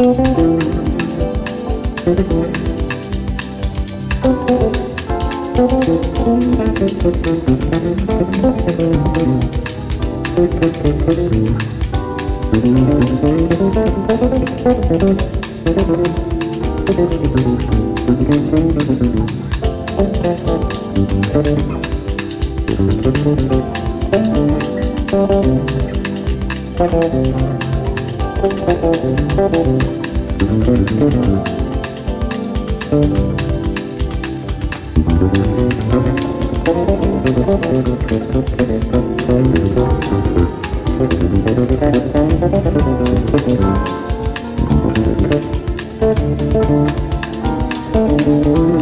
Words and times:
Would 0.00 0.16
you 0.16 0.30
like 28.42 28.80
to 48.24 48.79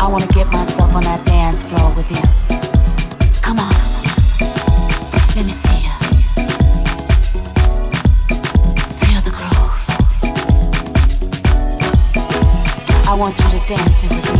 I 0.00 0.08
wanna 0.08 0.26
get 0.28 0.46
myself 0.50 0.94
on 0.94 1.02
that 1.02 1.22
dance 1.26 1.62
floor 1.62 1.94
with 1.94 2.10
you. 2.10 2.22
Come 3.42 3.58
on, 3.58 3.74
let 5.36 5.44
me 5.44 5.52
see 5.52 5.76
you. 5.84 5.92
Feel 8.96 9.20
the 9.20 9.30
groove. 9.30 9.72
I 13.06 13.14
want 13.14 13.38
you 13.38 13.50
to 13.50 13.58
dance 13.68 14.02
with 14.02 14.39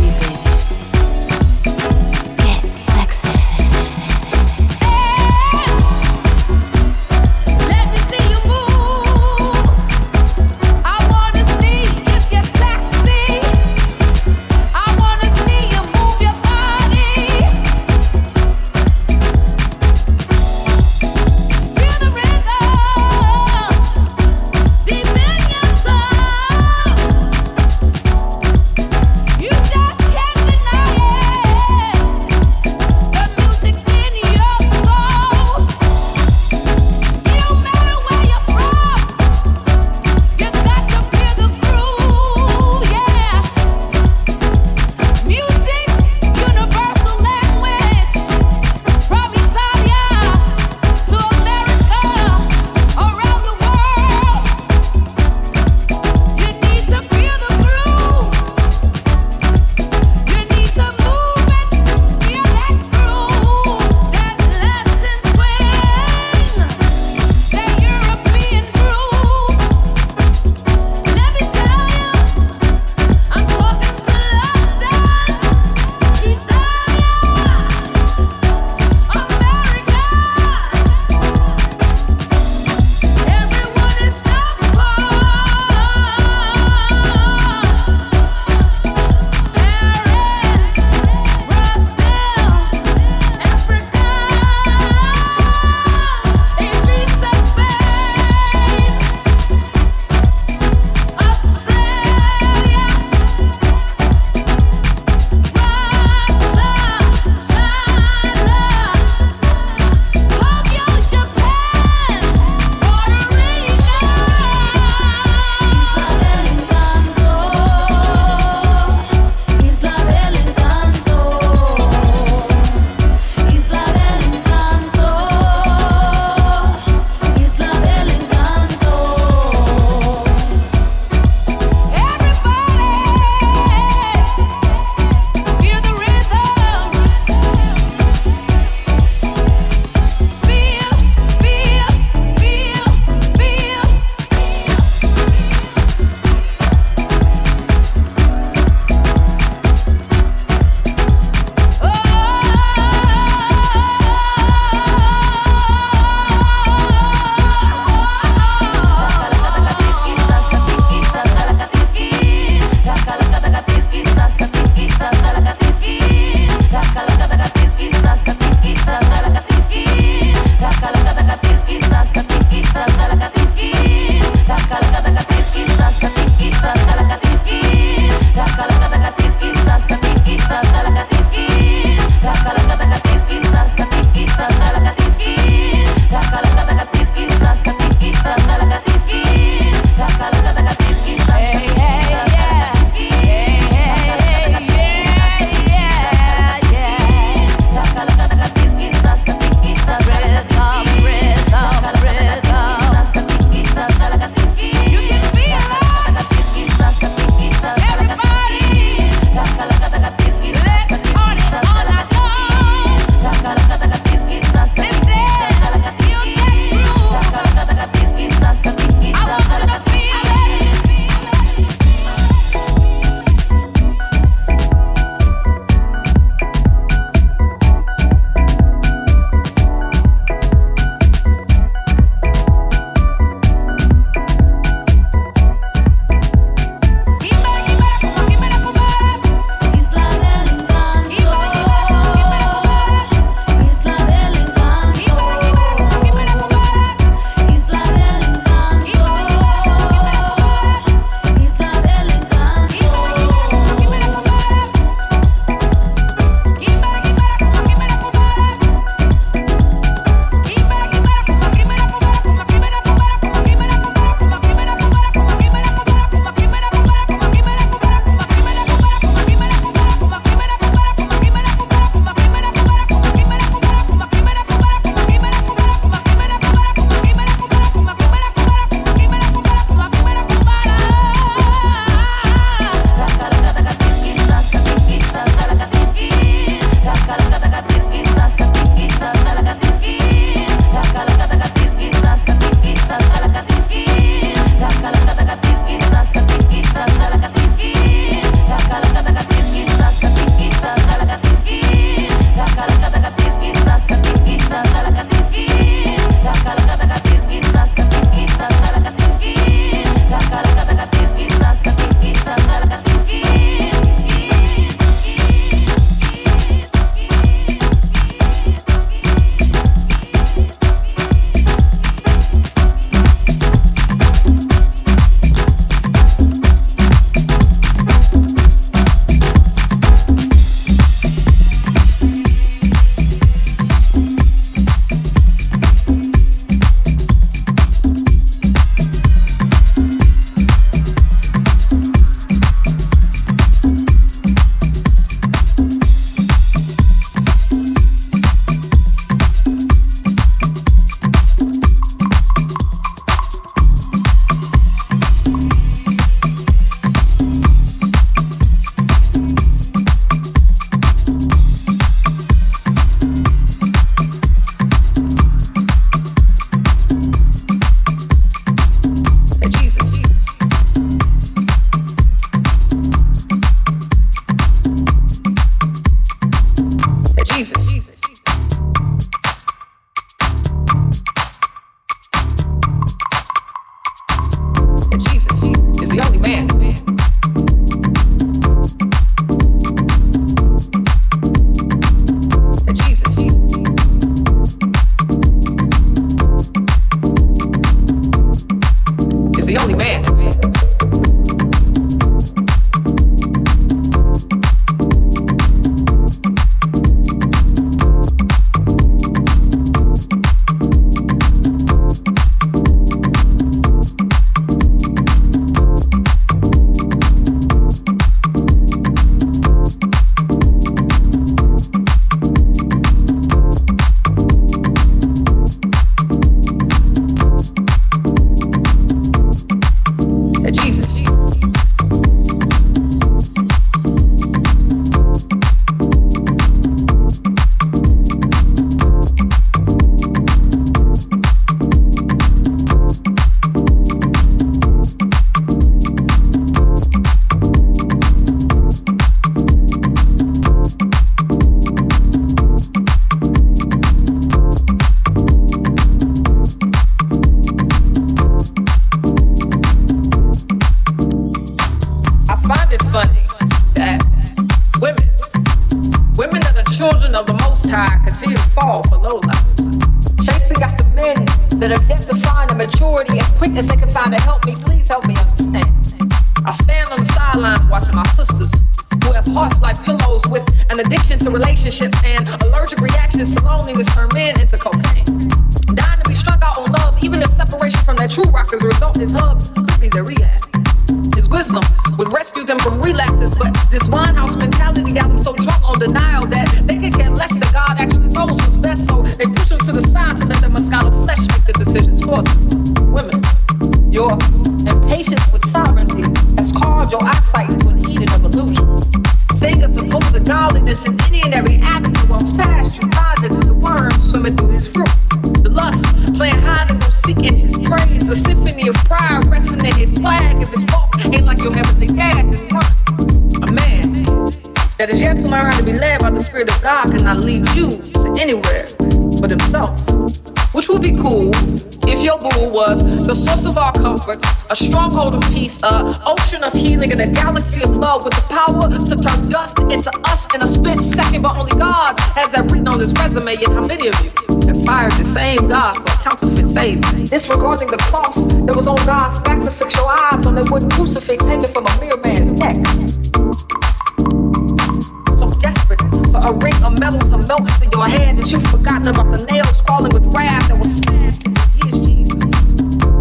A 556.23 556.33
ring 556.33 556.63
of 556.63 556.77
metal 556.79 556.99
to 556.99 557.17
melt 557.17 557.41
into 557.41 557.69
your 557.71 557.87
hand 557.87 558.19
that 558.19 558.31
you've 558.31 558.45
forgotten 558.47 558.87
about 558.87 559.11
the 559.11 559.25
nails 559.25 559.61
crawling 559.61 559.91
with 559.91 560.05
wrath 560.07 560.47
that 560.47 560.57
was 560.57 560.77
smashed. 560.77 561.25
He 561.57 561.69
is 561.69 561.85
Jesus 561.85 562.31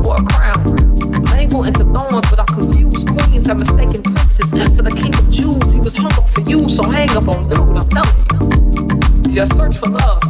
for 0.03 0.17
a 0.17 0.23
crown. 0.25 1.25
Mangled 1.25 1.67
into 1.67 1.85
thorns, 1.93 2.29
but 2.31 2.39
our 2.39 2.47
confused 2.47 3.09
queens 3.09 3.47
have 3.47 3.59
mistaken 3.59 4.03
princes 4.03 4.51
for 4.51 4.83
the 4.83 4.91
king 4.91 5.15
of 5.15 5.31
Jews. 5.31 5.73
He 5.73 5.81
was 5.81 5.95
hung 5.95 6.13
up 6.13 6.29
for 6.29 6.41
you, 6.43 6.69
so 6.69 6.83
hang 6.89 7.11
up 7.11 7.29
on 7.29 7.49
dude. 7.49 7.59
I'm 7.59 7.89
telling 7.89 9.27
you. 9.29 9.35
Your 9.35 9.47
search 9.47 9.77
for 9.77 9.89
love 9.89 10.23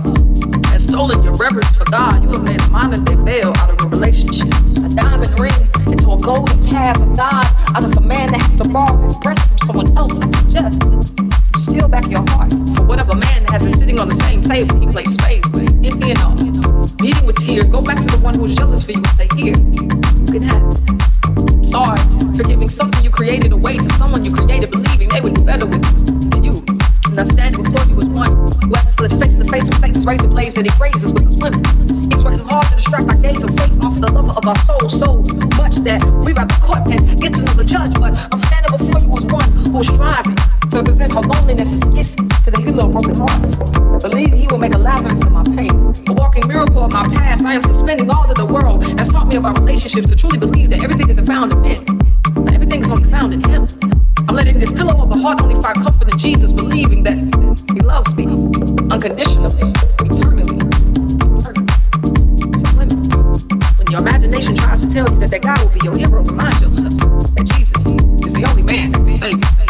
has 0.66 0.84
stolen 0.84 1.22
your 1.22 1.34
reverence 1.34 1.74
for 1.76 1.84
God, 1.84 2.22
you 2.22 2.30
have 2.30 2.42
made 2.42 2.60
a 2.60 2.68
modern 2.68 3.04
day 3.04 3.14
veil 3.14 3.52
out 3.56 3.70
of 3.70 3.80
a 3.80 3.88
relationship. 3.88 4.52
A 4.84 4.88
diamond 4.88 5.38
ring 5.38 5.52
into 5.86 6.10
a 6.10 6.18
golden 6.18 6.68
calf 6.68 7.00
of 7.00 7.16
God 7.16 7.46
out 7.74 7.84
of 7.84 7.96
a 7.96 8.00
man 8.00 8.32
that 8.32 8.42
has 8.42 8.56
to 8.56 8.68
borrow 8.68 9.00
his 9.06 9.16
breath 9.18 9.48
from 9.48 9.58
someone 9.58 9.96
else. 9.96 10.12
I 10.20 10.30
suggest 10.42 11.19
steal 11.60 11.88
back 11.88 12.08
your 12.08 12.24
heart 12.30 12.50
for 12.74 12.82
whatever 12.82 13.14
man 13.14 13.44
that 13.44 13.60
has 13.60 13.72
it 13.72 13.78
sitting 13.78 14.00
on 14.00 14.08
the 14.08 14.14
same 14.14 14.40
table. 14.40 14.80
He 14.80 14.86
plays 14.86 15.12
spades, 15.12 15.46
empty 15.52 16.10
and 16.10 16.18
all. 16.18 16.34
Meeting 17.00 17.26
with 17.26 17.36
tears, 17.36 17.68
go 17.68 17.82
back 17.82 17.98
to 17.98 18.06
the 18.06 18.18
one 18.18 18.34
who's 18.34 18.54
jealous 18.54 18.84
for 18.84 18.92
you 18.92 19.02
and 19.04 19.06
say, 19.08 19.28
Here, 19.36 19.56
you 19.56 20.32
can 20.32 20.42
have. 20.42 20.72
Sorry 21.64 22.00
for 22.34 22.44
giving 22.44 22.68
something 22.68 23.04
you 23.04 23.10
created 23.10 23.52
away 23.52 23.76
to 23.76 23.88
someone 23.94 24.24
you 24.24 24.34
created, 24.34 24.70
believing 24.70 25.08
they 25.10 25.20
would 25.20 25.34
be 25.34 25.42
better 25.42 25.66
with 25.66 25.84
it 25.84 26.30
than 26.30 26.44
you. 26.44 26.56
And 27.12 27.20
I'm 27.20 27.26
standing 27.26 27.62
before 27.62 27.84
you 27.86 27.96
as 27.98 28.08
one 28.08 28.32
who 28.64 28.74
has 28.74 28.86
to 28.86 28.92
split 28.92 29.12
face 29.20 29.38
to 29.38 29.44
face 29.44 29.68
with 29.68 29.80
Satan's 29.80 30.06
razor 30.06 30.28
blades 30.28 30.54
that 30.54 30.64
he 30.64 30.72
raises 30.80 31.12
with 31.12 31.24
his 31.24 31.36
women. 31.36 31.60
He's 32.10 32.24
working 32.24 32.40
hard 32.40 32.66
to 32.68 32.76
distract 32.76 33.08
our 33.08 33.16
gaze 33.16 33.44
of 33.44 33.50
faith 33.50 33.84
off 33.84 34.00
the 34.00 34.10
lover 34.10 34.32
of 34.32 34.48
our 34.48 34.58
soul 34.64 34.88
so 34.88 35.16
much 35.60 35.76
that 35.84 36.00
we 36.24 36.32
rather 36.32 36.54
court 36.64 36.88
than 36.88 37.16
get 37.16 37.34
to 37.34 37.42
know 37.42 37.52
the 37.52 37.64
judge. 37.64 37.92
But 37.94 38.16
I'm 38.32 38.38
standing 38.38 38.72
before 38.72 39.00
you 39.00 39.12
as 39.12 39.24
one 39.28 39.52
who 39.52 39.78
is 39.80 39.86
striving 39.86 40.49
to 40.70 40.84
present 40.84 41.12
her 41.12 41.20
loneliness 41.20 41.72
as 41.72 41.82
a 41.82 41.90
gift 41.90 42.16
to 42.44 42.50
the 42.50 42.60
healer 42.60 42.84
of 42.84 42.92
broken 42.92 43.16
hearts. 43.16 43.56
Believe 44.02 44.32
he 44.32 44.46
will 44.46 44.58
make 44.58 44.74
a 44.74 44.78
Lazarus 44.78 45.20
in 45.20 45.32
my 45.32 45.42
pain. 45.42 45.70
A 46.08 46.12
walking 46.12 46.46
miracle 46.46 46.84
of 46.84 46.92
my 46.92 47.04
past. 47.08 47.44
I 47.44 47.54
am 47.54 47.62
suspending 47.62 48.08
all 48.10 48.26
that 48.28 48.36
the 48.36 48.46
world 48.46 48.86
has 48.98 49.10
taught 49.10 49.26
me 49.26 49.36
of 49.36 49.44
our 49.44 49.54
relationships 49.54 50.08
to 50.08 50.16
truly 50.16 50.38
believe 50.38 50.70
that 50.70 50.82
everything 50.84 51.10
isn't 51.10 51.26
found 51.26 51.52
in 51.52 51.60
men. 51.60 51.84
That 52.44 52.54
everything 52.54 52.84
is 52.84 52.90
only 52.90 53.10
found 53.10 53.34
in 53.34 53.42
him. 53.42 53.66
I'm 54.28 54.36
letting 54.36 54.58
this 54.60 54.70
pillow 54.70 54.96
of 55.02 55.10
a 55.10 55.18
heart 55.18 55.40
only 55.42 55.60
find 55.60 55.76
comfort 55.82 56.12
in 56.12 56.18
Jesus, 56.18 56.52
believing 56.52 57.02
that 57.02 57.18
he 57.74 57.80
loves 57.80 58.14
me 58.14 58.26
unconditionally, 58.90 59.72
eternally. 60.06 60.60
So 62.60 62.68
when, 62.78 62.88
when 63.76 63.86
your 63.90 64.00
imagination 64.00 64.54
tries 64.54 64.82
to 64.82 64.88
tell 64.88 65.10
you 65.10 65.18
that 65.18 65.30
that 65.32 65.42
God 65.42 65.58
will 65.60 65.72
be 65.72 65.80
your 65.82 65.96
hero, 65.96 66.22
remind 66.22 66.60
yourself 66.60 66.94
that 67.34 67.50
Jesus 67.56 67.86
is 68.26 68.34
the 68.34 68.46
only 68.48 68.62
man 68.62 68.92
that 68.92 69.04
can 69.04 69.14
save 69.14 69.36
you. 69.36 69.69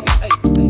Man 0.00 0.04
that 0.04 0.61